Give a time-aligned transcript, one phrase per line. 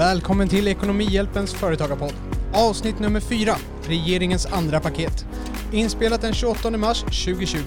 [0.00, 2.12] Välkommen till Ekonomihjälpens företagarpodd.
[2.52, 5.26] Avsnitt nummer 4, regeringens andra paket.
[5.72, 7.58] Inspelat den 28 mars 2020.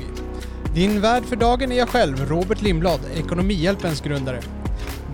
[0.76, 4.42] Din värd för dagen är jag själv, Robert Lindblad, Ekonomihjälpens grundare.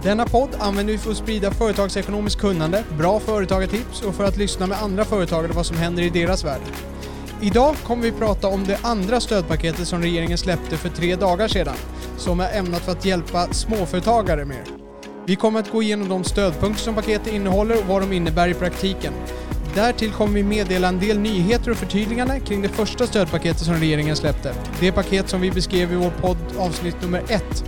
[0.03, 4.67] Denna podd använder vi för att sprida företagsekonomiskt kunnande, bra företagartips och för att lyssna
[4.67, 6.61] med andra företagare vad som händer i deras värld.
[7.41, 11.75] Idag kommer vi prata om det andra stödpaketet som regeringen släppte för tre dagar sedan,
[12.17, 14.78] som är ämnat för att hjälpa småföretagare mer.
[15.29, 18.53] Vi kommer att gå igenom de stödpunkter som paketet innehåller och vad de innebär i
[18.53, 19.13] praktiken.
[19.75, 24.15] Därtill kommer vi meddela en del nyheter och förtydliganden kring det första stödpaketet som regeringen
[24.15, 24.53] släppte.
[24.79, 27.63] Det paket som vi beskrev i vår podd avsnitt nummer ett.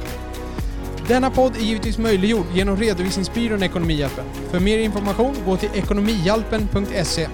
[1.07, 4.25] Denna podd är givetvis möjliggjord genom redovisningsbyrån Ekonomihjälpen.
[4.51, 7.27] För mer information, gå till ekonomihjälpen.se.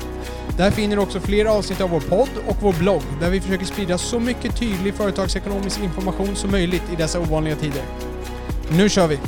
[0.57, 3.65] Där finner du också fler avsnitt av vår podd och vår blogg där vi försöker
[3.65, 7.83] sprida så mycket tydlig företagsekonomisk information som möjligt i dessa ovanliga tider.
[8.71, 9.19] Nu kör vi!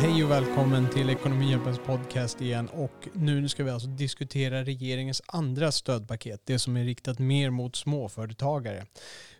[0.00, 5.72] Hej och välkommen till Ekonomihjälpens podcast igen och nu ska vi alltså diskutera regeringens andra
[5.72, 8.86] stödpaket, det som är riktat mer mot småföretagare.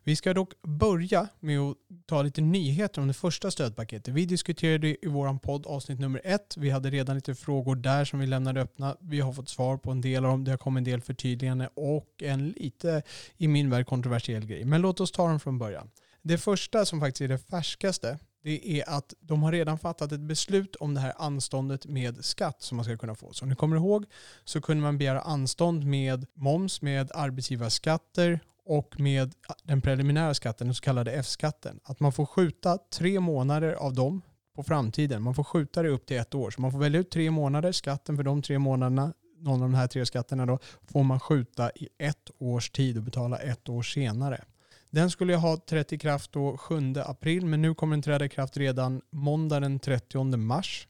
[0.05, 4.15] Vi ska dock börja med att ta lite nyheter om det första stödpaketet.
[4.15, 6.57] Vi diskuterade i vår podd avsnitt nummer ett.
[6.57, 8.97] Vi hade redan lite frågor där som vi lämnade öppna.
[9.01, 10.45] Vi har fått svar på en del av dem.
[10.45, 13.03] Det har kommit en del förtydliganden och en lite,
[13.37, 14.65] i min värld, kontroversiell grej.
[14.65, 15.91] Men låt oss ta dem från början.
[16.23, 20.21] Det första som faktiskt är det färskaste det är att de har redan fattat ett
[20.21, 23.33] beslut om det här anståndet med skatt som man ska kunna få.
[23.33, 24.05] Så om ni kommer ihåg
[24.45, 30.75] så kunde man begära anstånd med moms, med arbetsgivarskatter och med den preliminära skatten, den
[30.75, 31.81] så kallade F-skatten.
[31.85, 34.23] Att man får skjuta tre månader av dem
[34.55, 35.23] på framtiden.
[35.23, 36.51] Man får skjuta det upp till ett år.
[36.51, 39.75] Så man får välja ut tre månader, skatten för de tre månaderna, någon av de
[39.75, 43.83] här tre skatterna då, får man skjuta i ett års tid och betala ett år
[43.83, 44.45] senare.
[44.91, 48.29] Den skulle ha trätt i kraft då 7 april men nu kommer den träda i
[48.29, 50.87] kraft redan måndag den 30 mars.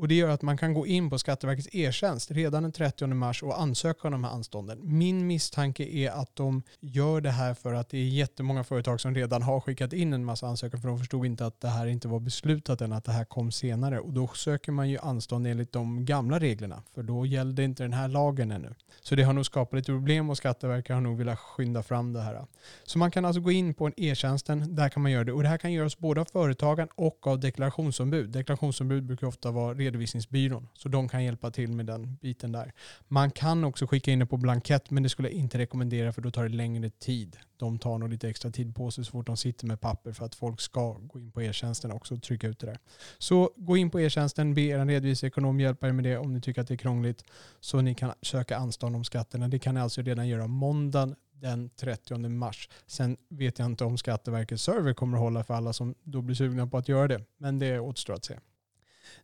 [0.00, 3.42] Och det gör att man kan gå in på Skatteverkets e-tjänst redan den 30 mars
[3.42, 4.78] och ansöka om de här anstånden.
[4.82, 9.14] Min misstanke är att de gör det här för att det är jättemånga företag som
[9.14, 12.08] redan har skickat in en massa ansökningar för de förstod inte att det här inte
[12.08, 14.00] var beslutat än, att det här kom senare.
[14.00, 17.92] Och då söker man ju anstånd enligt de gamla reglerna för då gällde inte den
[17.92, 18.74] här lagen ännu.
[19.00, 22.20] Så det har nog skapat lite problem och Skatteverket har nog velat skynda fram det
[22.20, 22.46] här.
[22.84, 25.32] Så man kan alltså gå in på en e-tjänsten, där kan man göra det.
[25.32, 28.30] Och det här kan göras både av företagaren och av deklarationsombud.
[28.30, 30.68] Deklarationsombud brukar ofta vara redovisningsbyrån.
[30.74, 32.72] Så de kan hjälpa till med den biten där.
[33.08, 36.22] Man kan också skicka in det på blankett men det skulle jag inte rekommendera för
[36.22, 37.36] då tar det längre tid.
[37.56, 40.24] De tar nog lite extra tid på sig så fort de sitter med papper för
[40.24, 42.78] att folk ska gå in på e-tjänsten också och trycka ut det där.
[43.18, 46.60] Så gå in på e-tjänsten, be er redovisningsekonom hjälpa er med det om ni tycker
[46.60, 47.24] att det är krångligt
[47.60, 49.48] så ni kan söka anstånd om skatterna.
[49.48, 52.68] Det kan ni alltså redan göra måndagen den 30 mars.
[52.86, 56.34] Sen vet jag inte om Skatteverkets server kommer att hålla för alla som då blir
[56.34, 57.24] sugna på att göra det.
[57.38, 58.38] Men det återstår att se.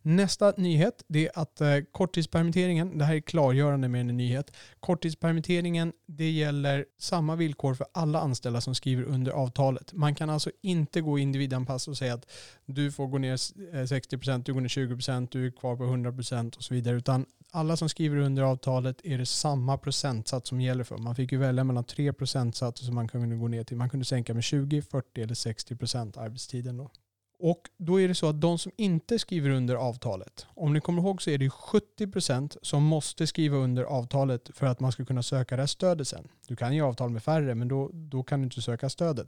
[0.01, 4.51] Nästa nyhet det är att eh, korttidspermitteringen, det här är klargörande med en nyhet.
[4.79, 9.93] Korttidspermitteringen det gäller samma villkor för alla anställda som skriver under avtalet.
[9.93, 12.29] Man kan alltså inte gå individanpass och säga att
[12.65, 16.57] du får gå ner 60%, eh, du går ner 20%, du är kvar på 100%
[16.57, 16.95] och så vidare.
[16.95, 20.97] Utan alla som skriver under avtalet är det samma procentsats som gäller för.
[20.97, 23.77] Man fick ju välja mellan tre procentsatser som man kunde gå ner till.
[23.77, 26.91] Man kunde sänka med 20, 40 eller 60% arbetstiden då.
[27.39, 31.01] Och då är det så att de som inte skriver under avtalet, om ni kommer
[31.01, 35.23] ihåg så är det 70% som måste skriva under avtalet för att man ska kunna
[35.23, 36.27] söka det här stödet sen.
[36.47, 39.27] Du kan ju avtal med färre men då, då kan du inte söka stödet.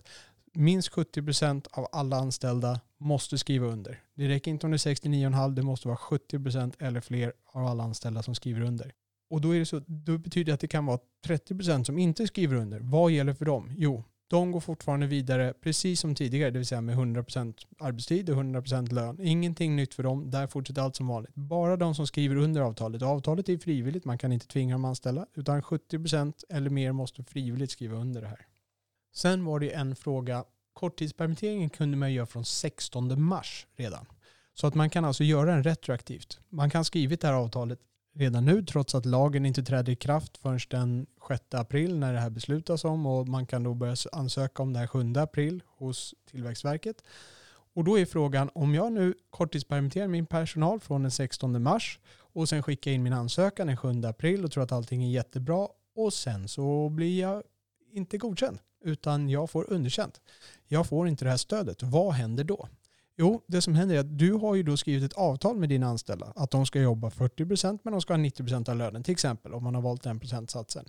[0.54, 4.02] Minst 70% av alla anställda måste skriva under.
[4.14, 7.84] Det räcker inte om det är 69,5, det måste vara 70% eller fler av alla
[7.84, 8.94] anställda som skriver under.
[9.30, 12.28] Och då, är det så, då betyder det att det kan vara 30% som inte
[12.28, 12.80] skriver under.
[12.80, 13.74] Vad gäller för dem?
[13.78, 18.36] Jo, de går fortfarande vidare precis som tidigare, det vill säga med 100% arbetstid och
[18.36, 19.20] 100% lön.
[19.22, 21.36] Ingenting nytt för dem, där fortsätter allt som vanligt.
[21.36, 23.02] Bara de som skriver under avtalet.
[23.02, 27.24] Avtalet är frivilligt, man kan inte tvinga dem att anställa, utan 70% eller mer måste
[27.24, 28.48] frivilligt skriva under det här.
[29.16, 30.44] Sen var det en fråga,
[30.74, 34.06] korttidspermitteringen kunde man göra från 16 mars redan.
[34.54, 36.40] Så att man kan alltså göra den retroaktivt.
[36.50, 37.80] Man kan skrivit det här avtalet
[38.16, 42.20] redan nu trots att lagen inte träder i kraft förrän den 6 april när det
[42.20, 46.16] här beslutas om och man kan då börja ansöka om det här 7 april hos
[46.32, 47.04] Tillväxtverket.
[47.74, 52.00] Och då är frågan om jag nu korttidspermitterar min personal från den 16 mars
[52.34, 55.68] och sen skickar in min ansökan den 7 april och tror att allting är jättebra
[55.96, 57.44] och sen så blir jag
[57.92, 60.22] inte godkänd utan jag får underkänt.
[60.68, 61.84] Jag får inte det här stödet.
[61.84, 62.68] Vad händer då?
[63.18, 65.88] Jo, det som händer är att du har ju då skrivit ett avtal med dina
[65.88, 69.54] anställda att de ska jobba 40% men de ska ha 90% av lönen till exempel
[69.54, 70.86] om man har valt den procentsatsen.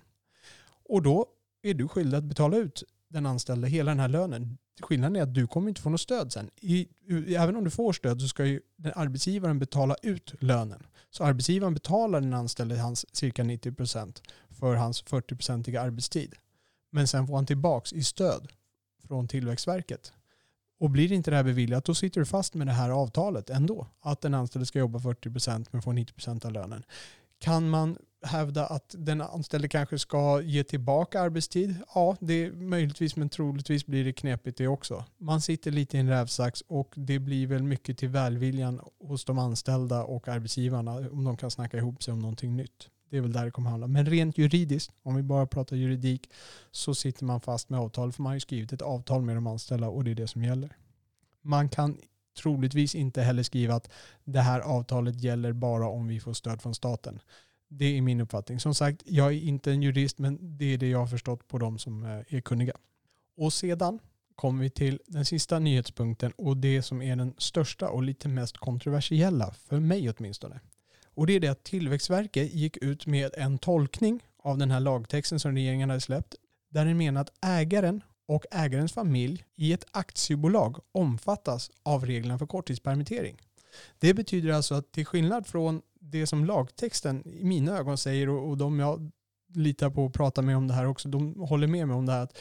[0.91, 1.25] Och då
[1.61, 4.57] är du skyldig att betala ut den anställde hela den här lönen.
[4.81, 6.49] Skillnaden är att du kommer inte få något stöd sen.
[6.61, 6.87] I,
[7.35, 10.83] även om du får stöd så ska ju den arbetsgivaren betala ut lönen.
[11.09, 16.35] Så arbetsgivaren betalar den anställde hans cirka 90% för hans 40-procentiga arbetstid.
[16.91, 18.47] Men sen får han tillbaks i stöd
[19.07, 20.13] från Tillväxtverket.
[20.79, 23.87] Och blir inte det här beviljat då sitter du fast med det här avtalet ändå.
[24.01, 26.83] Att den anställde ska jobba 40% men får 90% av lönen.
[27.41, 31.75] Kan man hävda att den anställde kanske ska ge tillbaka arbetstid?
[31.95, 35.05] Ja, det är möjligtvis men troligtvis blir det knepigt det också.
[35.17, 39.39] Man sitter lite i en rävsax och det blir väl mycket till välviljan hos de
[39.39, 42.89] anställda och arbetsgivarna om de kan snacka ihop sig om någonting nytt.
[43.09, 43.87] Det är väl där det kommer handla.
[43.87, 46.29] Men rent juridiskt, om vi bara pratar juridik,
[46.71, 48.11] så sitter man fast med avtal.
[48.11, 50.43] För man har ju skrivit ett avtal med de anställda och det är det som
[50.43, 50.75] gäller.
[51.41, 51.97] Man kan
[52.33, 53.89] troligtvis inte heller skriva att
[54.23, 57.19] det här avtalet gäller bara om vi får stöd från staten.
[57.67, 58.59] Det är min uppfattning.
[58.59, 61.57] Som sagt, jag är inte en jurist men det är det jag har förstått på
[61.57, 62.73] de som eh, är kunniga.
[63.37, 63.99] Och sedan
[64.35, 68.57] kommer vi till den sista nyhetspunkten och det som är den största och lite mest
[68.57, 70.59] kontroversiella, för mig åtminstone.
[71.13, 75.39] Och det är det att Tillväxtverket gick ut med en tolkning av den här lagtexten
[75.39, 76.35] som regeringen hade släppt
[76.69, 78.01] där den menar att ägaren
[78.31, 83.37] och ägarens familj i ett aktiebolag omfattas av reglerna för korttidspermittering.
[83.99, 88.57] Det betyder alltså att till skillnad från det som lagtexten i mina ögon säger och,
[88.57, 89.11] de jag
[89.53, 92.11] litar på och pratar med om det här också, de håller med mig om det
[92.11, 92.37] här att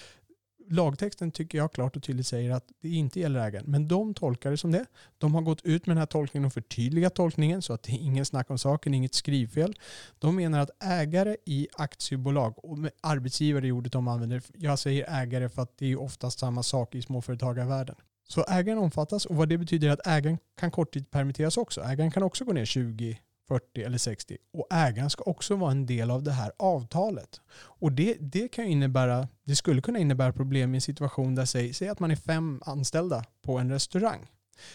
[0.70, 3.64] lagtexten tycker jag klart och tydligt säger att det inte gäller ägaren.
[3.68, 4.86] Men de tolkar det som det.
[5.18, 7.98] De har gått ut med den här tolkningen och förtydligat tolkningen så att det är
[7.98, 9.78] ingen snack om saken, inget skrivfel.
[10.18, 15.22] De menar att ägare i aktiebolag, och med arbetsgivare i ordet de använder, jag säger
[15.22, 17.96] ägare för att det är oftast samma sak i småföretagarvärlden.
[18.28, 21.80] Så ägaren omfattas och vad det betyder är att ägaren kan korttidspermitteras också.
[21.80, 23.18] Ägaren kan också gå ner 20
[23.50, 24.36] 40 eller 60.
[24.52, 27.40] Och ägaren ska också vara en del av det här avtalet.
[27.52, 31.74] Och det, det, kan innebära, det skulle kunna innebära problem i en situation där, säg,
[31.74, 34.26] säg att man är fem anställda på en restaurang.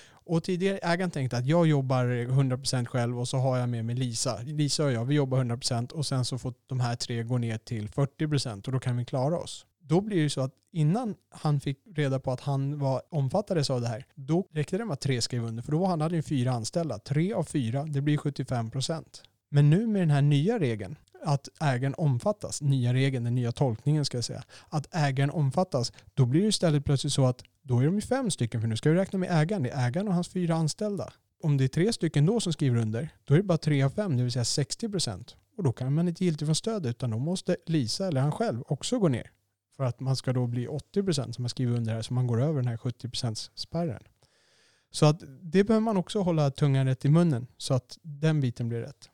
[0.07, 3.95] Och tidigare ägaren tänkte att jag jobbar 100% själv och så har jag med mig
[3.95, 4.39] Lisa.
[4.43, 7.57] Lisa och jag, vi jobbar 100% och sen så får de här tre gå ner
[7.57, 11.59] till 40% och då kan vi klara oss då blir det så att innan han
[11.59, 15.01] fick reda på att han var omfattades av det här, då räckte det med att
[15.01, 15.63] tre skrev under.
[15.63, 16.99] För då hade han fyra anställda.
[16.99, 19.23] Tre av fyra, det blir 75 procent.
[19.49, 24.05] Men nu med den här nya regeln, att ägaren omfattas, nya regeln, den nya tolkningen
[24.05, 27.85] ska jag säga, att ägaren omfattas, då blir det istället plötsligt så att då är
[27.85, 30.13] de ju fem stycken, för nu ska vi räkna med ägaren, det är ägaren och
[30.13, 31.13] hans fyra anställda.
[31.43, 33.89] Om det är tre stycken då som skriver under, då är det bara tre av
[33.89, 35.35] fem, det vill säga 60 procent.
[35.57, 38.63] Och då kan man inte giltigt från stöd, utan då måste Lisa eller han själv
[38.67, 39.31] också gå ner.
[39.77, 42.41] För att man ska då bli 80% som har skrivit under här så man går
[42.41, 44.03] över den här 70% spärren.
[44.91, 48.69] Så att det behöver man också hålla tungan rätt i munnen så att den biten
[48.69, 49.09] blir rätt.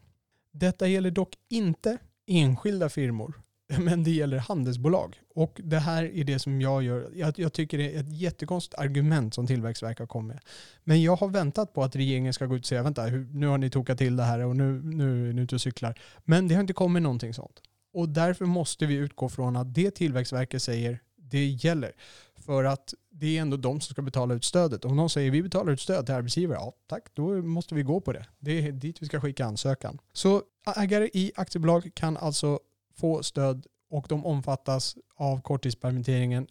[0.51, 1.97] Detta gäller dock inte
[2.27, 3.41] enskilda firmor
[3.79, 5.21] men det gäller handelsbolag.
[5.35, 7.09] Och det här är det som jag gör.
[7.15, 10.43] Jag, jag tycker det är ett jättekonstigt argument som Tillväxtverket har kommit med.
[10.83, 13.57] Men jag har väntat på att regeringen ska gå ut och säga vänta, nu har
[13.57, 15.99] ni tokat till det här och nu, nu är ni ute och cyklar.
[16.23, 17.61] Men det har inte kommit någonting sånt.
[17.93, 21.91] Och därför måste vi utgå från att det Tillväxtverket säger, det gäller.
[22.35, 24.85] För att det är ändå de som ska betala ut stödet.
[24.85, 28.01] Om någon säger vi betalar ut stöd till arbetsgivare, ja tack, då måste vi gå
[28.01, 28.25] på det.
[28.39, 29.99] Det är dit vi ska skicka ansökan.
[30.13, 30.41] Så
[30.77, 32.59] ägare i aktiebolag kan alltså
[32.95, 36.47] få stöd och de omfattas av korttidspermitteringen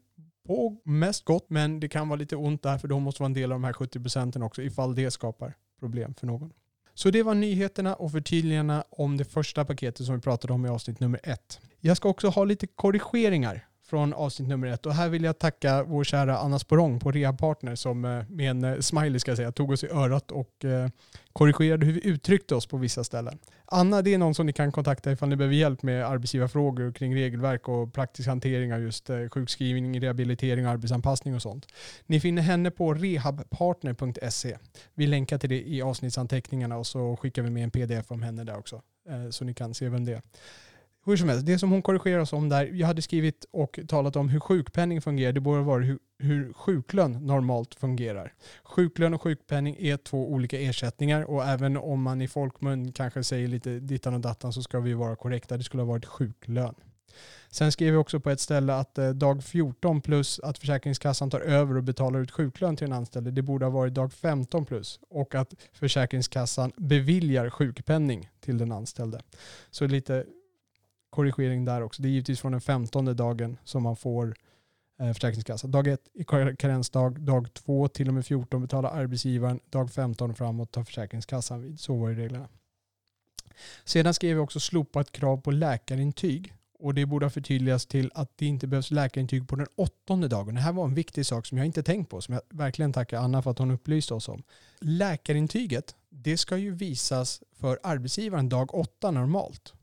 [0.46, 3.34] på mest gott, men det kan vara lite ont där för de måste vara en
[3.34, 6.52] del av de här 70 procenten också ifall det skapar problem för någon.
[7.02, 10.68] Så det var nyheterna och förtydligandena om det första paketet som vi pratade om i
[10.68, 11.60] avsnitt nummer ett.
[11.80, 14.86] Jag ska också ha lite korrigeringar från avsnitt nummer ett.
[14.86, 18.64] Och här vill jag tacka vår kära Anna Sporong på Rehabpartner som eh, med en
[18.64, 20.88] eh, smiley ska jag säga, tog oss i örat och eh,
[21.32, 23.38] korrigerade hur vi uttryckte oss på vissa ställen.
[23.64, 27.14] Anna det är någon som ni kan kontakta ifall ni behöver hjälp med arbetsgivarfrågor kring
[27.14, 31.66] regelverk och praktisk hantering av just sjukskrivning, rehabilitering, arbetsanpassning och sånt.
[32.06, 34.56] Ni finner henne på rehabpartner.se.
[34.94, 38.44] Vi länkar till det i avsnittsanteckningarna och så skickar vi med en pdf om henne
[38.44, 38.82] där också
[39.30, 40.22] så ni kan se vem det är.
[41.10, 44.16] Hur som helst, det som hon korrigerar oss om där, jag hade skrivit och talat
[44.16, 48.32] om hur sjukpenning fungerar, det borde vara hur, hur sjuklön normalt fungerar.
[48.62, 53.48] Sjuklön och sjukpenning är två olika ersättningar och även om man i folkmun kanske säger
[53.48, 56.74] lite dittan och dattan så ska vi vara korrekta, det skulle ha varit sjuklön.
[57.50, 61.40] Sen skriver vi också på ett ställe att eh, dag 14 plus att Försäkringskassan tar
[61.40, 65.00] över och betalar ut sjuklön till den anställde, det borde ha varit dag 15 plus.
[65.10, 69.20] Och att Försäkringskassan beviljar sjukpenning till den anställde.
[69.70, 70.24] Så lite
[71.10, 72.02] korrigering där också.
[72.02, 74.34] Det är givetvis från den femtonde dagen som man får
[75.00, 75.66] eh, Försäkringskassa.
[75.66, 80.72] Dag ett är karensdag, dag två till och med 14 betalar arbetsgivaren, dag 15 framåt
[80.72, 81.80] tar Försäkringskassan vid.
[81.80, 82.48] Så var ju reglerna.
[83.84, 86.54] Sedan skrev vi också slopat krav på läkarintyg.
[86.82, 90.54] och det borde ha förtydligats till att det inte behövs läkarintyg på den åttonde dagen.
[90.54, 93.18] Det här var en viktig sak som jag inte tänkt på, som jag verkligen tackar
[93.18, 94.42] Anna för att hon upplyste oss om.
[94.80, 99.74] Läkarintyget, det ska ju visas för arbetsgivaren dag åtta normalt.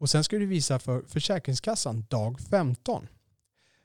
[0.00, 3.08] Och sen ska du visa för Försäkringskassan dag 15.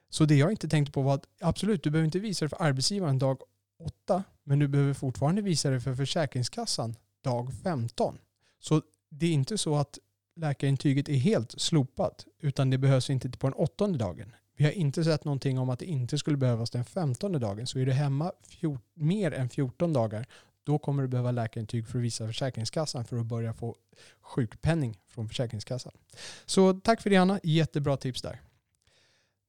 [0.09, 2.61] Så det jag inte tänkte på var att absolut, du behöver inte visa det för
[2.61, 3.41] arbetsgivaren dag
[3.79, 8.17] 8, men du behöver fortfarande visa det för Försäkringskassan dag 15.
[8.59, 9.99] Så det är inte så att
[10.35, 14.35] läkarintyget är helt slopat, utan det behövs inte på den åttonde dagen.
[14.57, 17.67] Vi har inte sett någonting om att det inte skulle behövas den femtonde dagen.
[17.67, 18.31] Så är du hemma
[18.93, 20.27] mer än 14 dagar,
[20.65, 23.75] då kommer du behöva läkarintyg för att visa Försäkringskassan för att börja få
[24.21, 25.93] sjukpenning från Försäkringskassan.
[26.45, 28.41] Så tack för det Anna, jättebra tips där.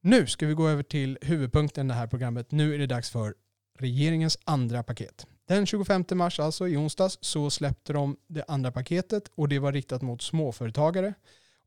[0.00, 2.50] Nu ska vi gå över till huvudpunkten i det här programmet.
[2.50, 3.34] Nu är det dags för
[3.78, 5.26] regeringens andra paket.
[5.48, 9.72] Den 25 mars, alltså i onsdags, så släppte de det andra paketet och det var
[9.72, 11.14] riktat mot småföretagare.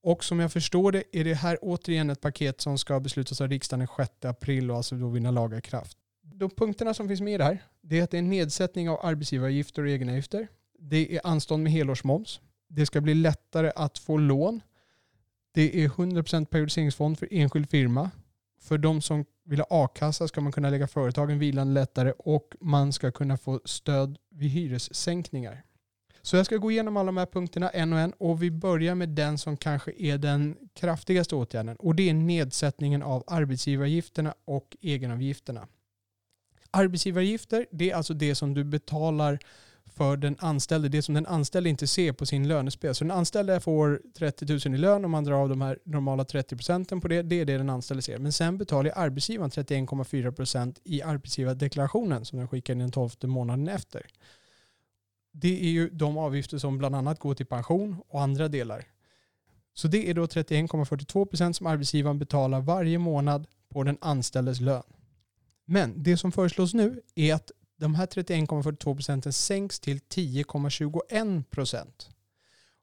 [0.01, 3.47] Och som jag förstår det är det här återigen ett paket som ska beslutas av
[3.47, 5.97] riksdagen den 6 april och alltså då vinna laga kraft.
[6.39, 8.89] De punkterna som finns med i det här, det är att det är en nedsättning
[8.89, 10.47] av arbetsgivaravgifter och egenavgifter.
[10.79, 12.39] Det är anstånd med helårsmoms.
[12.67, 14.61] Det ska bli lättare att få lån.
[15.51, 18.11] Det är 100% periodiseringsfond för enskild firma.
[18.61, 22.93] För de som vill ha a-kassa ska man kunna lägga företagen vilande lättare och man
[22.93, 25.63] ska kunna få stöd vid hyressänkningar.
[26.21, 28.95] Så jag ska gå igenom alla de här punkterna en och en och vi börjar
[28.95, 34.77] med den som kanske är den kraftigaste åtgärden och det är nedsättningen av arbetsgivaravgifterna och
[34.81, 35.67] egenavgifterna.
[36.71, 39.39] Arbetsgivaravgifter, det är alltså det som du betalar
[39.95, 42.95] för den anställde, det som den anställde inte ser på sin lönespel.
[42.95, 46.25] Så den anställde får 30 000 i lön om man drar av de här normala
[46.25, 47.21] 30 procenten på det.
[47.21, 48.17] Det är det den anställde ser.
[48.17, 53.67] Men sen betalar arbetsgivaren 31,4 procent i arbetsgivardeklarationen som den skickar in den 12 månaden
[53.67, 54.05] efter.
[55.31, 58.85] Det är ju de avgifter som bland annat går till pension och andra delar.
[59.73, 64.83] Så det är då 31,42 procent som arbetsgivaren betalar varje månad på den anställdes lön.
[65.71, 72.09] Men det som föreslås nu är att de här 31,42 procenten sänks till 10,21 procent.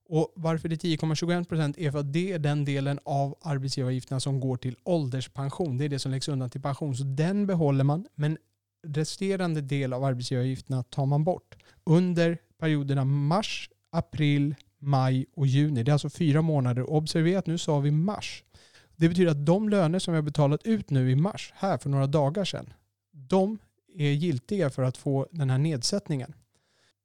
[0.09, 4.21] Och varför det är 10,21 procent är för att det är den delen av arbetsgivaravgifterna
[4.21, 5.79] som går till ålderspension.
[5.79, 6.97] Det är det som läggs undan till pension.
[6.97, 8.39] Så den behåller man, men
[8.87, 11.57] resterande del av arbetsgivaravgifterna tar man bort.
[11.85, 15.83] Under perioderna mars, april, maj och juni.
[15.83, 16.91] Det är alltså fyra månader.
[16.91, 18.45] Observera att nu sa vi mars.
[18.97, 21.91] Det betyder att de löner som vi har betalat ut nu i mars, här för
[21.91, 22.73] några dagar sedan,
[23.13, 23.59] de
[23.95, 26.35] är giltiga för att få den här nedsättningen.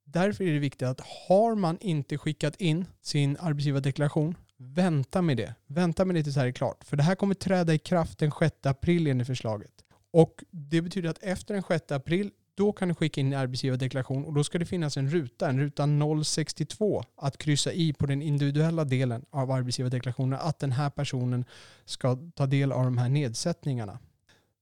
[0.04, 5.56] Därför är det viktigt att har man inte skickat in sin arbetsgivardeklaration, vänta med det.
[5.68, 6.84] Vänta med det tills det här är klart.
[6.84, 9.72] För det här kommer träda i kraft den 6 april enligt förslaget.
[10.12, 14.34] Och det betyder att efter den 6 april, då kan du skicka in arbetsgivardeklaration och
[14.34, 15.88] då ska det finnas en ruta, en ruta
[16.24, 21.46] 062, att kryssa i på den individuella delen av arbetsgivardeklarationen att den här personen
[21.86, 24.00] ska ta del av de här nedsättningarna.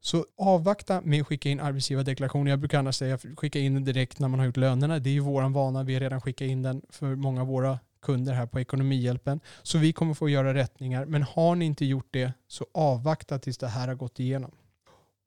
[0.02, 2.48] Så avvakta med att skicka in arbetsgivardeklarationen.
[2.48, 5.00] Jag brukar annars säga skicka in den direkt när man har gjort lönerna.
[5.00, 5.84] Det är ju våran vana.
[5.84, 9.40] Vi har redan skickat in den för många av våra kunder här på Ekonomihjälpen.
[9.64, 11.06] Så vi kommer få göra rättningar.
[11.06, 14.52] Men har ni inte gjort det så avvakta tills det här har gått igenom.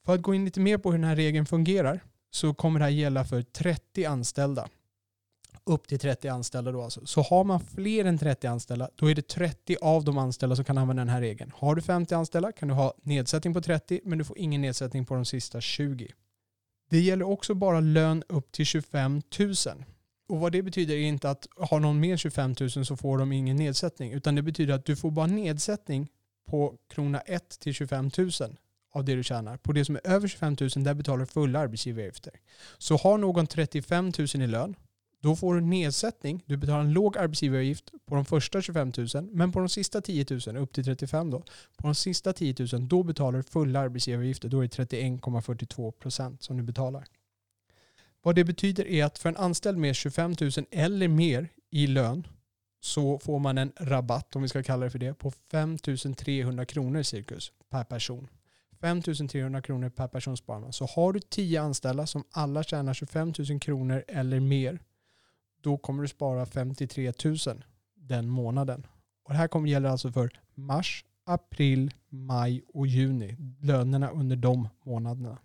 [0.04, 2.00] För att gå in lite mer på hur den här regeln fungerar
[2.34, 4.68] så kommer det här gälla för 30 anställda
[5.64, 7.06] upp till 30 anställda då alltså.
[7.06, 10.64] Så har man fler än 30 anställda, då är det 30 av de anställda som
[10.64, 11.52] kan använda den här regeln.
[11.54, 15.06] Har du 50 anställda kan du ha nedsättning på 30, men du får ingen nedsättning
[15.06, 16.12] på de sista 20.
[16.90, 19.54] Det gäller också bara lön upp till 25 000.
[20.28, 23.32] Och vad det betyder är inte att har någon mer 25 000 så får de
[23.32, 26.08] ingen nedsättning, utan det betyder att du får bara nedsättning
[26.46, 28.30] på krona 1 till 25 000
[28.92, 29.56] av det du tjänar.
[29.56, 32.32] På det som är över 25 000 där betalar du fulla arbetsgivaravgifter.
[32.78, 34.74] Så har någon 35 000 i lön
[35.22, 36.42] då får du nedsättning.
[36.46, 40.26] Du betalar en låg arbetsgivaravgift på de första 25 000 men på de sista 10
[40.46, 41.38] 000, upp till 35 då,
[41.76, 44.48] på de sista 10 000 då betalar du fulla arbetsgivaravgifter.
[44.48, 47.04] Då är det 31,42 procent som du betalar.
[48.22, 52.26] Vad det betyder är att för en anställd med 25 000 eller mer i lön
[52.80, 56.64] så får man en rabatt, om vi ska kalla det för det, på 5 300
[56.64, 58.28] kronor cirkus per person.
[58.82, 60.72] 5 300 kronor per person sparar man.
[60.72, 64.78] Så har du 10 anställda som alla tjänar 25 000 kronor eller mer
[65.60, 67.36] då kommer du spara 53 000
[67.94, 68.86] den månaden.
[69.24, 73.36] Och det här kommer gälla alltså för mars, april, maj och juni.
[73.60, 75.38] Lönerna under de månaderna.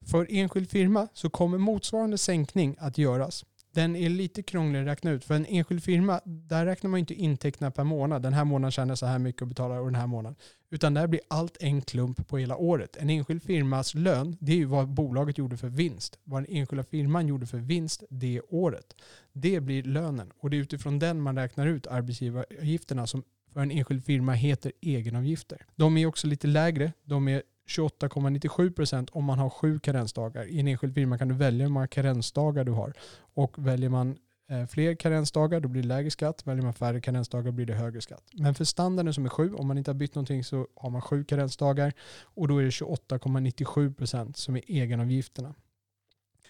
[0.00, 3.44] För enskild firma så kommer motsvarande sänkning att göras
[3.78, 5.24] den är lite krånglig att räkna ut.
[5.24, 8.22] För en enskild firma, där räknar man inte intäkterna per månad.
[8.22, 10.36] Den här månaden tjänar jag så här mycket och betalar och den här månaden.
[10.70, 12.96] Utan där blir allt en klump på hela året.
[12.96, 16.18] En enskild firmas lön, det är ju vad bolaget gjorde för vinst.
[16.24, 18.94] Vad den enskilda firman gjorde för vinst det året.
[19.32, 20.32] Det blir lönen.
[20.38, 24.72] Och det är utifrån den man räknar ut arbetsgivaravgifterna som för en enskild firma heter
[24.80, 25.66] egenavgifter.
[25.76, 26.92] De är också lite lägre.
[27.04, 30.44] De är 28,97% om man har sju karensdagar.
[30.44, 32.92] I en enskild firma kan du välja hur många karensdagar du har.
[33.34, 34.18] Och väljer man
[34.50, 36.46] eh, fler karensdagar då blir det lägre skatt.
[36.46, 38.24] Väljer man färre karensdagar blir det högre skatt.
[38.32, 41.02] Men för standarden som är sju, om man inte har bytt någonting så har man
[41.02, 45.54] sju karensdagar och då är det 28,97% som är egenavgifterna.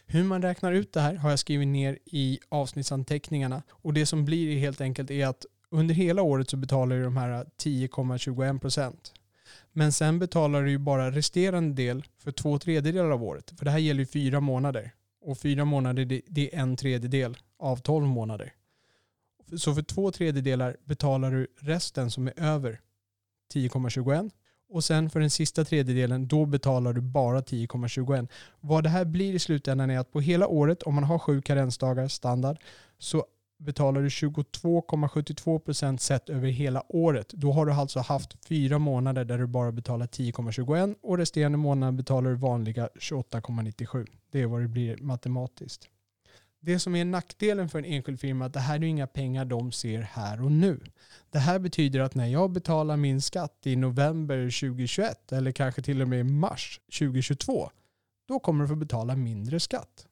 [0.06, 4.24] Hur man räknar ut det här har jag skrivit ner i avsnittsanteckningarna och det som
[4.24, 9.12] blir helt enkelt är att under hela året så betalar du de här 10,21 procent.
[9.78, 13.54] Men sen betalar du ju bara resterande del för två tredjedelar av året.
[13.58, 14.90] För det här gäller ju fyra månader.
[15.20, 18.52] Och fyra månader det är en tredjedel av tolv månader.
[19.56, 22.80] Så för två tredjedelar betalar du resten som är över
[23.54, 24.30] 10,21
[24.68, 28.28] och sen för den sista tredjedelen, då betalar du bara 10,21.
[28.60, 31.42] Vad det här blir i slutändan är att på hela året, om man har sju
[31.42, 32.58] karensdagar standard,
[32.98, 33.26] så
[33.58, 37.28] betalar du 22,72% sett över hela året.
[37.28, 41.92] Då har du alltså haft fyra månader där du bara betalar 10,21 och resterande månader
[41.92, 44.06] betalar du vanliga 28,97.
[44.30, 45.88] Det är vad det blir matematiskt.
[46.60, 49.44] Det som är nackdelen för en enskild firma är att det här är inga pengar
[49.44, 50.80] de ser här och nu.
[51.30, 56.02] Det här betyder att när jag betalar min skatt i november 2021 eller kanske till
[56.02, 57.70] och med i mars 2022,
[58.28, 60.06] då kommer du få betala mindre skatt.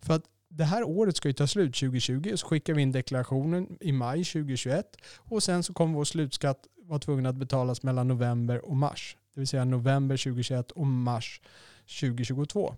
[0.00, 3.76] För att det här året ska ju ta slut 2020 så skickar vi in deklarationen
[3.80, 8.64] i maj 2021 och sen så kommer vår slutskatt vara tvungen att betalas mellan november
[8.64, 9.16] och mars.
[9.34, 11.40] Det vill säga november 2021 och mars
[12.00, 12.74] 2022.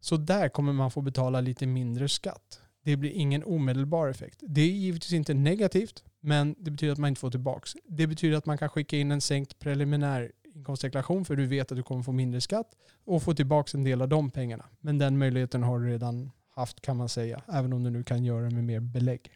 [0.00, 2.60] Så där kommer man få betala lite mindre skatt.
[2.84, 4.38] Det blir ingen omedelbar effekt.
[4.40, 7.68] Det är givetvis inte negativt, men det betyder att man inte får tillbaka.
[7.84, 11.76] Det betyder att man kan skicka in en sänkt preliminär inkomstdeklaration för du vet att
[11.76, 14.64] du kommer få mindre skatt och få tillbaka en del av de pengarna.
[14.80, 18.24] Men den möjligheten har du redan haft kan man säga, även om du nu kan
[18.24, 19.30] göra det med mer belägg.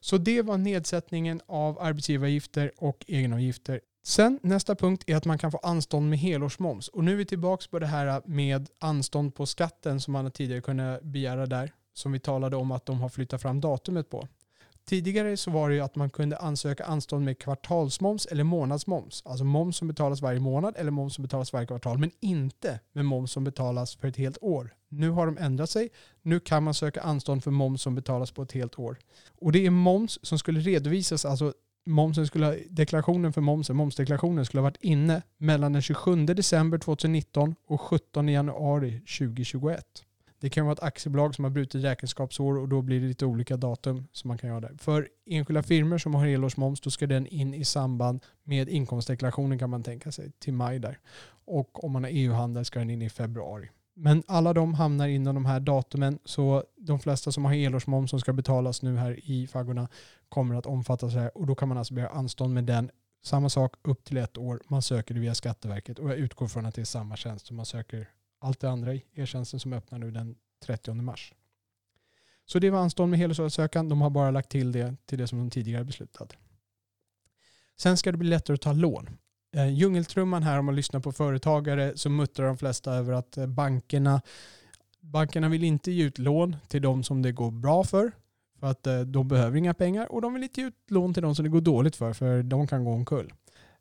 [0.00, 5.52] Så det var nedsättningen av arbetsgivaravgifter och egenavgifter Sen nästa punkt är att man kan
[5.52, 6.88] få anstånd med helårsmoms.
[6.88, 10.60] Och nu är vi tillbaka på det här med anstånd på skatten som man tidigare
[10.60, 11.72] kunde begära där.
[11.92, 14.28] Som vi talade om att de har flyttat fram datumet på.
[14.84, 19.22] Tidigare så var det ju att man kunde ansöka anstånd med kvartalsmoms eller månadsmoms.
[19.24, 21.98] Alltså moms som betalas varje månad eller moms som betalas varje kvartal.
[21.98, 24.74] Men inte med moms som betalas för ett helt år.
[24.92, 25.88] Nu har de ändrat sig.
[26.22, 28.98] Nu kan man söka anstånd för moms som betalas på ett helt år.
[29.40, 31.52] Och det är moms som skulle redovisas, alltså
[31.86, 37.54] momsen skulle, deklarationen för momsen, momsdeklarationen skulle ha varit inne mellan den 27 december 2019
[37.66, 39.84] och 17 januari 2021.
[40.40, 43.56] Det kan vara ett aktiebolag som har brutit räkenskapsår och då blir det lite olika
[43.56, 44.78] datum som man kan göra det.
[44.78, 49.70] För enskilda firmor som har helårsmoms då ska den in i samband med inkomstdeklarationen kan
[49.70, 50.98] man tänka sig till maj där.
[51.44, 53.70] Och om man har EU-handel ska den in i februari.
[54.02, 58.20] Men alla de hamnar inom de här datumen så de flesta som har helårsmoms som
[58.20, 59.88] ska betalas nu här i faggorna
[60.28, 62.90] kommer att omfattas här och då kan man alltså begära anstånd med den.
[63.22, 64.62] Samma sak upp till ett år.
[64.68, 67.56] Man söker det via Skatteverket och jag utgår från att det är samma tjänst som
[67.56, 68.08] man söker
[68.38, 71.34] allt det andra i e-tjänsten som öppnar nu den 30 mars.
[72.46, 73.88] Så det var anstånd med helårsansökan.
[73.88, 76.36] De har bara lagt till det till det som de tidigare beslutat.
[77.76, 79.10] Sen ska det bli lättare att ta lån.
[79.56, 83.46] Eh, djungeltrumman här om man lyssnar på företagare så muttrar de flesta över att eh,
[83.46, 84.22] bankerna,
[85.00, 88.12] bankerna vill inte ge ut lån till de som det går bra för.
[88.60, 91.22] För att eh, de behöver inga pengar och de vill inte ge ut lån till
[91.22, 93.32] de som det går dåligt för för de kan gå omkull.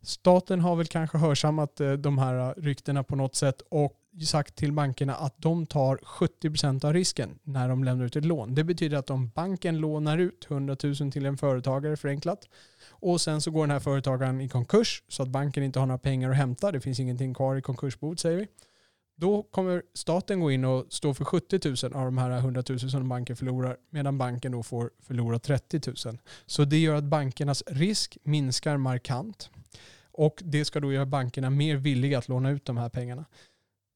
[0.01, 3.93] Staten har väl kanske hörsammat eh, de här eh, ryktena på något sätt och
[4.27, 8.55] sagt till bankerna att de tar 70% av risken när de lämnar ut ett lån.
[8.55, 12.47] Det betyder att om banken lånar ut 100 000 till en företagare förenklat
[13.01, 15.97] och sen så går den här företagaren i konkurs så att banken inte har några
[15.97, 16.71] pengar att hämta.
[16.71, 18.47] Det finns ingenting kvar i konkursbot säger vi.
[19.17, 22.79] Då kommer staten gå in och stå för 70 000 av de här 100 000
[22.79, 26.17] som banken förlorar medan banken då får förlora 30 000.
[26.45, 29.49] Så det gör att bankernas risk minskar markant
[30.11, 33.25] och det ska då göra bankerna mer villiga att låna ut de här pengarna.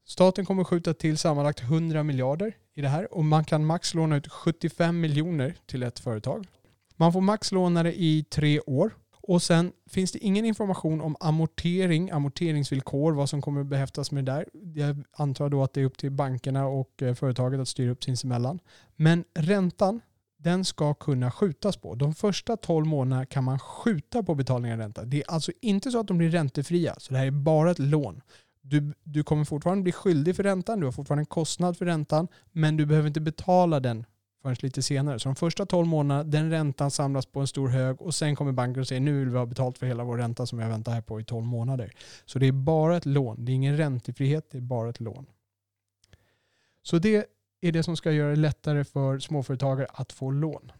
[0.05, 4.15] Staten kommer skjuta till sammanlagt 100 miljarder i det här och man kan max låna
[4.15, 6.47] ut 75 miljoner till ett företag.
[6.95, 8.91] Man får max låna det i tre år
[9.27, 14.31] och sen finns det ingen information om amortering, amorteringsvillkor, vad som kommer behäftas med det
[14.31, 14.45] där.
[14.75, 18.03] Jag antar då att det är upp till bankerna och eh, företaget att styra upp
[18.03, 18.59] sinsemellan.
[18.95, 20.01] Men räntan,
[20.37, 21.95] den ska kunna skjutas på.
[21.95, 25.05] De första 12 månaderna kan man skjuta på betalningen av ränta.
[25.05, 27.79] Det är alltså inte så att de blir räntefria, så det här är bara ett
[27.79, 28.21] lån.
[28.61, 32.27] Du, du kommer fortfarande bli skyldig för räntan, du har fortfarande en kostnad för räntan,
[32.51, 34.05] men du behöver inte betala den
[34.43, 35.19] förrän lite senare.
[35.19, 38.51] Så de första 12 månaderna, den räntan samlas på en stor hög och sen kommer
[38.51, 40.71] banken och säger nu vill vi ha betalt för hela vår ränta som vi har
[40.71, 41.93] väntat här på i 12 månader.
[42.25, 43.45] Så det är bara ett lån.
[43.45, 45.25] Det är ingen räntefrihet, det är bara ett lån.
[46.81, 47.25] Så det
[47.61, 50.71] är det som ska göra det lättare för småföretagare att få lån.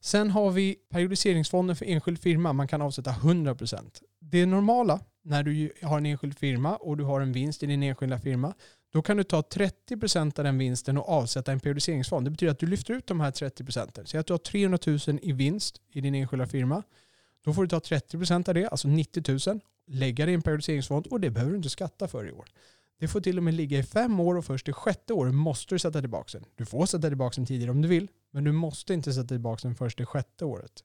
[0.00, 2.52] Sen har vi periodiseringsfonden för enskild firma.
[2.52, 4.02] Man kan avsätta 100%.
[4.18, 7.82] Det normala när du har en enskild firma och du har en vinst i din
[7.82, 8.54] enskilda firma,
[8.92, 12.26] då kan du ta 30% av den vinsten och avsätta en periodiseringsfond.
[12.26, 14.04] Det betyder att du lyfter ut de här 30%.
[14.04, 16.82] Säg att du har 300 000 i vinst i din enskilda firma.
[17.44, 21.06] Då får du ta 30% av det, alltså 90 000, lägga det i en periodiseringsfond
[21.06, 22.48] och det behöver du inte skatta för i år.
[22.98, 25.74] Det får till och med ligga i fem år och först i sjätte året måste
[25.74, 26.44] du sätta tillbaka den.
[26.56, 29.68] Du får sätta tillbaka den tidigare om du vill, men du måste inte sätta tillbaka
[29.68, 30.82] den först i sjätte året.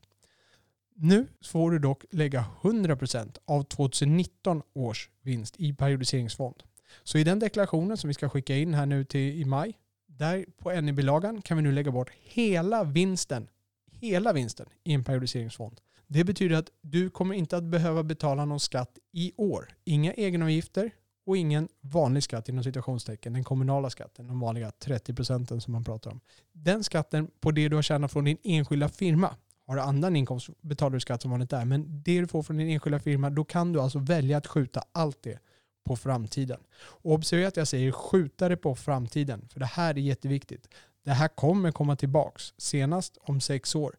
[0.95, 6.63] Nu får du dock lägga 100% av 2019 års vinst i periodiseringsfond.
[7.03, 10.45] Så i den deklarationen som vi ska skicka in här nu till i maj, där
[10.57, 13.47] på NI-bilagan kan vi nu lägga bort hela vinsten,
[13.91, 15.81] hela vinsten i en periodiseringsfond.
[16.07, 19.67] Det betyder att du kommer inte att behöva betala någon skatt i år.
[19.83, 20.91] Inga egenavgifter
[21.25, 25.83] och ingen vanlig skatt inom citationstecken, den kommunala skatten, de vanliga 30 procenten som man
[25.83, 26.19] pratar om.
[26.51, 29.35] Den skatten på det du har tjänat från din enskilda firma,
[29.67, 32.57] har du annan inkomst betalar du skatt som vanligt där, men det du får från
[32.57, 35.39] din enskilda firma, då kan du alltså välja att skjuta allt det
[35.85, 36.59] på framtiden.
[36.77, 40.67] Och observera att jag säger skjuta det på framtiden, för det här är jätteviktigt.
[41.03, 43.95] Det här kommer komma tillbaks senast om sex år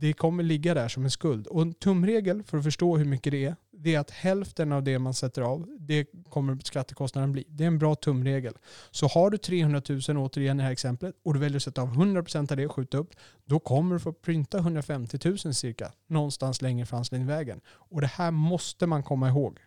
[0.00, 1.46] det kommer ligga där som en skuld.
[1.46, 4.82] Och en tumregel för att förstå hur mycket det är, det är att hälften av
[4.82, 7.44] det man sätter av, det kommer skattekostnaden bli.
[7.48, 8.54] Det är en bra tumregel.
[8.90, 11.82] Så har du 300 000 återigen i det här exemplet och du väljer att sätta
[11.82, 15.92] av 100% av det och skjuta upp, då kommer du få printa 150 000 cirka
[16.06, 17.60] någonstans längre fram vägen.
[17.68, 19.58] Och det här måste man komma ihåg.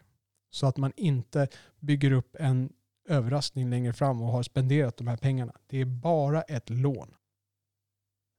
[0.55, 1.47] Så att man inte
[1.79, 2.73] bygger upp en
[3.07, 5.53] överraskning längre fram och har spenderat de här pengarna.
[5.67, 7.13] Det är bara ett lån.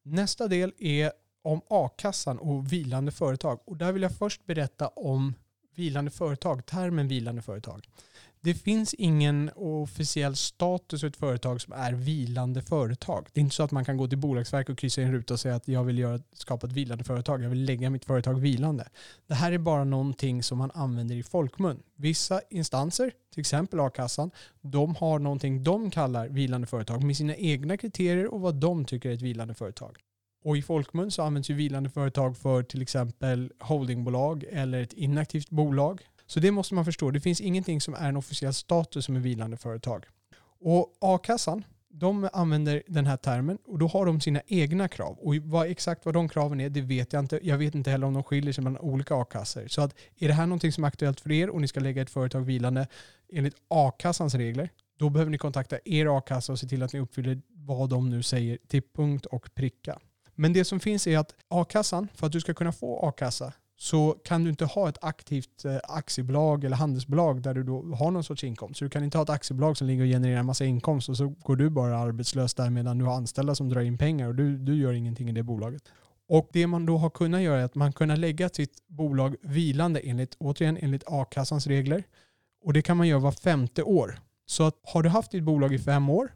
[0.05, 3.61] Nästa del är om a-kassan och vilande företag.
[3.64, 5.35] Och där vill jag först berätta om
[5.74, 7.88] vilande företag, termen vilande företag.
[8.47, 13.29] Det finns ingen officiell status för ett företag som är vilande företag.
[13.33, 15.35] Det är inte så att man kan gå till Bolagsverket och kryssa i en ruta
[15.35, 17.43] och säga att jag vill göra, skapa ett vilande företag.
[17.43, 18.89] Jag vill lägga mitt företag vilande.
[19.27, 21.83] Det här är bara någonting som man använder i folkmun.
[21.97, 24.31] Vissa instanser, till exempel a-kassan,
[24.61, 29.11] de har någonting de kallar vilande företag med sina egna kriterier och vad de tycker
[29.11, 29.97] är ett vilande företag.
[30.45, 35.51] Och i folkmun så används ju vilande företag för till exempel holdingbolag eller ett inaktivt
[35.51, 36.03] bolag.
[36.27, 37.11] Så det måste man förstå.
[37.11, 40.07] Det finns ingenting som är en officiell status som är vilande företag.
[40.61, 45.19] Och a-kassan, de använder den här termen och då har de sina egna krav.
[45.19, 47.41] Och vad, exakt vad de kraven är, det vet jag inte.
[47.43, 49.69] Jag vet inte heller om de skiljer sig mellan olika a-kassor.
[49.69, 52.03] Så att, är det här någonting som är aktuellt för er och ni ska lägga
[52.03, 52.87] ett företag vilande
[53.33, 57.43] enligt a-kassans regler, då behöver ni kontakta er a-kassa och se till att ni uppfyller
[57.49, 59.99] vad de nu säger till punkt och pricka.
[60.35, 64.17] Men det som finns är att a-kassan, för att du ska kunna få a-kassa, så
[64.25, 68.25] kan du inte ha ett aktivt eh, aktiebolag eller handelsbolag där du då har någon
[68.25, 68.79] sorts inkomst.
[68.79, 71.17] Så du kan inte ha ett aktiebolag som ligger och genererar en massa inkomst och
[71.17, 74.35] så går du bara arbetslös där medan du har anställda som drar in pengar och
[74.35, 75.83] du, du gör ingenting i det bolaget.
[76.29, 80.01] Och det man då har kunnat göra är att man kunnat lägga sitt bolag vilande
[80.01, 82.05] enligt, återigen enligt a-kassans regler.
[82.65, 84.19] Och det kan man göra var femte år.
[84.47, 86.31] Så att har du haft ditt bolag i fem år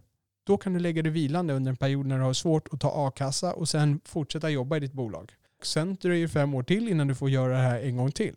[0.45, 3.07] då kan du lägga det vilande under en period när du har svårt att ta
[3.07, 5.33] a-kassa och sen fortsätta jobba i ditt bolag.
[5.65, 8.35] Sen dröjer det fem år till innan du får göra det här en gång till.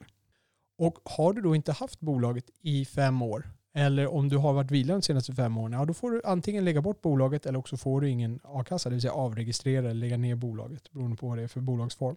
[0.78, 4.72] Och har du då inte haft bolaget i fem år, eller om du har varit
[4.72, 7.78] vilande de senaste fem åren, ja, då får du antingen lägga bort bolaget eller också
[7.78, 11.38] får du ingen a-kassa, det vill säga avregistrera eller lägga ner bolaget beroende på vad
[11.38, 12.16] det är för bolagsform.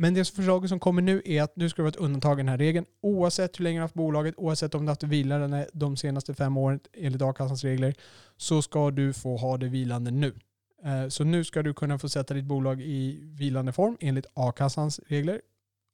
[0.00, 2.42] Men det förslaget som kommer nu är att nu ska det vara ett undantag i
[2.42, 2.86] den här regeln.
[3.00, 5.96] Oavsett hur länge du har haft bolaget, oavsett om du har haft det vilande de
[5.96, 7.94] senaste fem åren enligt a-kassans regler,
[8.36, 10.34] så ska du få ha det vilande nu.
[10.84, 15.00] Eh, så nu ska du kunna få sätta ditt bolag i vilande form enligt a-kassans
[15.06, 15.40] regler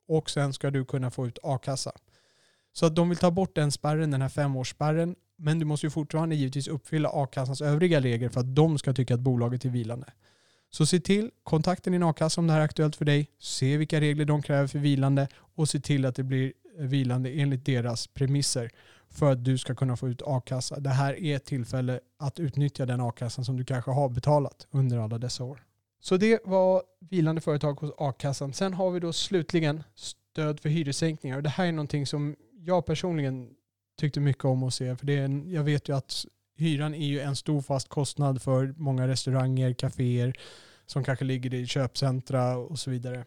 [0.08, 1.92] och sen ska du kunna få ut a-kassa.
[2.72, 5.90] Så att de vill ta bort den spärren, den här femårsspärren, men du måste ju
[5.90, 10.12] fortfarande givetvis uppfylla a-kassans övriga regler för att de ska tycka att bolaget är vilande.
[10.70, 14.00] Så se till, kontakta din a-kassa om det här är aktuellt för dig, se vilka
[14.00, 18.70] regler de kräver för vilande och se till att det blir vilande enligt deras premisser
[19.14, 20.80] för att du ska kunna få ut a-kassa.
[20.80, 24.98] Det här är ett tillfälle att utnyttja den a-kassan som du kanske har betalat under
[24.98, 25.64] alla dessa år.
[26.00, 28.52] Så det var vilande företag hos a-kassan.
[28.52, 31.36] Sen har vi då slutligen stöd för hyressänkningar.
[31.36, 33.50] Och det här är någonting som jag personligen
[34.00, 34.96] tyckte mycket om att se.
[34.96, 36.24] För det är en, jag vet ju att
[36.56, 40.34] hyran är ju en stor fast kostnad för många restauranger, kaféer
[40.86, 43.24] som kanske ligger i köpcentra och så vidare.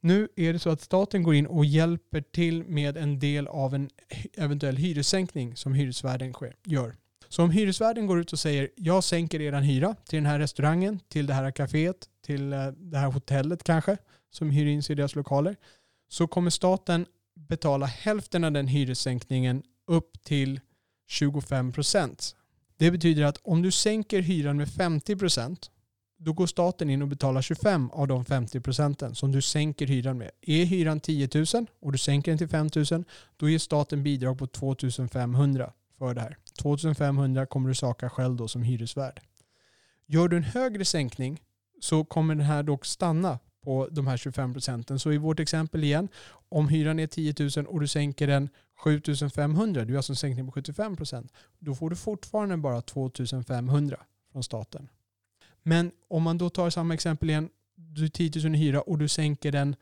[0.00, 3.74] Nu är det så att staten går in och hjälper till med en del av
[3.74, 3.90] en
[4.36, 6.34] eventuell hyressänkning som hyresvärden
[6.64, 6.96] gör.
[7.28, 11.00] Så om hyresvärden går ut och säger jag sänker er hyra till den här restaurangen,
[11.08, 13.96] till det här kaféet, till eh, det här hotellet kanske,
[14.30, 15.56] som hyr in sig i deras lokaler,
[16.08, 20.60] så kommer staten betala hälften av den hyressänkningen upp till
[21.08, 22.36] 25 procent.
[22.76, 25.70] Det betyder att om du sänker hyran med 50 procent
[26.18, 30.18] då går staten in och betalar 25 av de 50 procenten som du sänker hyran
[30.18, 30.30] med.
[30.40, 33.04] Är hyran 10 000 och du sänker den till 5 000,
[33.36, 34.76] då ger staten bidrag på 2
[35.12, 36.36] 500 för det här.
[36.62, 39.20] 2 500 kommer du saka själv då som hyresvärd.
[40.06, 41.40] Gör du en högre sänkning
[41.80, 44.98] så kommer den här dock stanna på de här 25 procenten.
[44.98, 46.08] Så i vårt exempel igen,
[46.48, 48.48] om hyran är 10 000 och du sänker den
[48.84, 49.02] 7
[49.34, 53.10] 500, du har alltså en sänkning på 75 procent, då får du fortfarande bara 2
[53.46, 53.96] 500
[54.32, 54.88] från staten.
[55.68, 58.98] Men om man då tar samma exempel igen, du har 10 000 i hyra och
[58.98, 59.76] du sänker den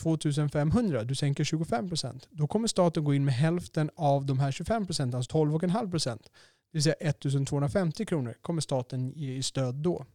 [0.00, 2.28] 2500, du sänker 25 procent.
[2.30, 6.22] Då kommer staten gå in med hälften av de här 25 procenten, alltså 12,5 procent.
[6.22, 6.30] Det
[6.72, 10.06] vill säga 1250 kronor kommer staten ge i stöd då.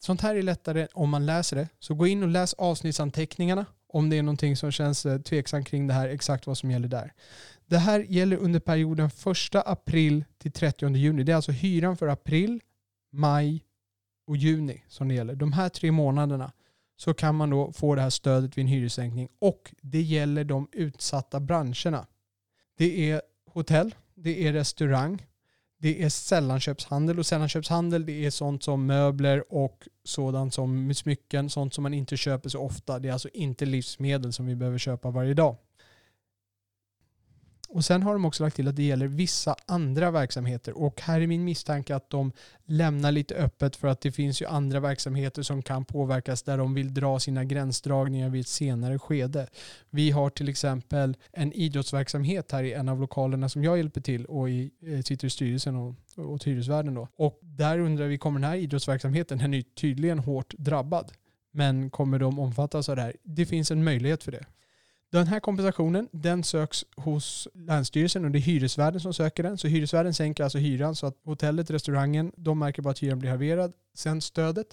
[0.00, 1.68] Sånt här är lättare om man läser det.
[1.78, 5.86] Så gå in och läs avsnittsanteckningarna om det är någonting som känns eh, tveksamt kring
[5.86, 7.12] det här, exakt vad som gäller där.
[7.66, 11.24] Det här gäller under perioden 1 april till 30 juni.
[11.24, 12.60] Det är alltså hyran för april,
[13.12, 13.64] maj
[14.26, 15.34] och juni som det gäller.
[15.34, 16.52] De här tre månaderna
[16.96, 20.68] så kan man då få det här stödet vid en hyressänkning och det gäller de
[20.72, 22.06] utsatta branscherna.
[22.76, 25.26] Det är hotell, det är restaurang,
[25.78, 31.74] det är sällanköpshandel och sällanköpshandel det är sånt som möbler och sådant som smycken, sånt
[31.74, 32.98] som man inte köper så ofta.
[32.98, 35.56] Det är alltså inte livsmedel som vi behöver köpa varje dag.
[37.72, 40.78] Och sen har de också lagt till att det gäller vissa andra verksamheter.
[40.78, 42.32] Och här är min misstanke att de
[42.64, 46.74] lämnar lite öppet för att det finns ju andra verksamheter som kan påverkas där de
[46.74, 49.48] vill dra sina gränsdragningar vid ett senare skede.
[49.90, 54.24] Vi har till exempel en idrottsverksamhet här i en av lokalerna som jag hjälper till
[54.24, 57.08] och i, eh, sitter i styrelsen och åt hyresvärden då.
[57.16, 61.12] Och där undrar vi, kommer den här idrottsverksamheten, den är tydligen hårt drabbad.
[61.52, 63.16] Men kommer de omfattas av det här?
[63.22, 64.44] Det finns en möjlighet för det.
[65.12, 69.58] Den här kompensationen den söks hos Länsstyrelsen och det är hyresvärden som söker den.
[69.58, 73.30] Så hyresvärden sänker alltså hyran så att hotellet, restaurangen, de märker bara att hyran blir
[73.30, 73.72] halverad.
[73.94, 74.66] Sen stödet,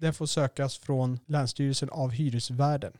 [0.00, 2.92] det får sökas från Länsstyrelsen av hyresvärden.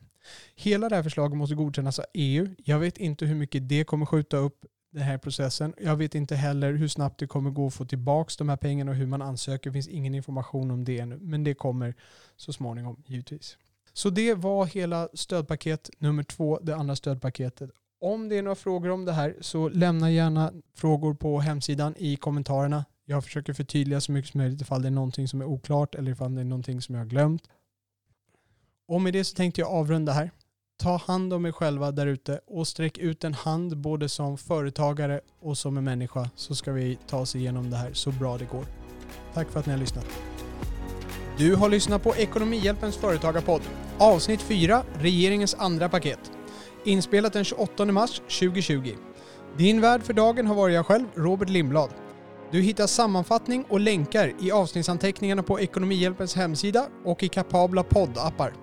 [0.55, 2.55] Hela det här förslaget måste godkännas av EU.
[2.57, 5.73] Jag vet inte hur mycket det kommer skjuta upp den här processen.
[5.81, 8.91] Jag vet inte heller hur snabbt det kommer gå att få tillbaka de här pengarna
[8.91, 9.69] och hur man ansöker.
[9.69, 11.95] Det finns ingen information om det ännu, men det kommer
[12.35, 13.57] så småningom givetvis.
[13.93, 17.69] Så det var hela stödpaket nummer två, det andra stödpaketet.
[18.01, 22.15] Om det är några frågor om det här så lämna gärna frågor på hemsidan i
[22.15, 22.85] kommentarerna.
[23.05, 26.11] Jag försöker förtydliga så mycket som möjligt ifall det är någonting som är oklart eller
[26.11, 27.43] ifall det är någonting som jag har glömt.
[28.87, 30.31] Och med det så tänkte jag avrunda här.
[30.77, 35.21] Ta hand om er själva där ute och sträck ut en hand både som företagare
[35.39, 38.45] och som en människa så ska vi ta oss igenom det här så bra det
[38.45, 38.65] går.
[39.33, 40.32] Tack för att ni har lyssnat.
[41.37, 43.61] Du har lyssnat på Ekonomihjälpens företagarpodd.
[43.97, 46.31] Avsnitt 4, regeringens andra paket.
[46.85, 48.95] Inspelat den 28 mars 2020.
[49.57, 51.89] Din värd för dagen har varit jag själv, Robert Lindblad.
[52.51, 58.53] Du hittar sammanfattning och länkar i avsnittsanteckningarna på Ekonomihjälpens hemsida och i kapabla poddappar.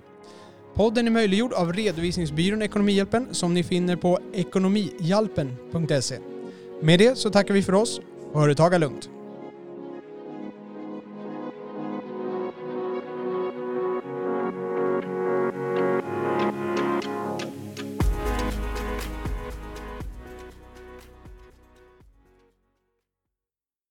[0.75, 6.19] Podden är möjliggjord av redovisningsbyrån Ekonomihjälpen som ni finner på ekonomihjälpen.se.
[6.81, 8.01] Med det så tackar vi för oss.
[8.33, 9.09] Företaga lugnt!